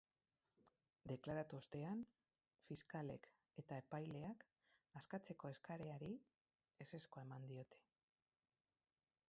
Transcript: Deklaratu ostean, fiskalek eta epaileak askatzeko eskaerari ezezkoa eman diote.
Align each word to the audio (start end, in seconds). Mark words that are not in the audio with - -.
Deklaratu 1.09 1.57
ostean, 1.63 1.99
fiskalek 2.69 3.29
eta 3.63 3.77
epaileak 3.83 4.45
askatzeko 5.01 5.51
eskaerari 5.57 6.11
ezezkoa 6.87 7.27
eman 7.27 7.45
diote. 7.53 7.83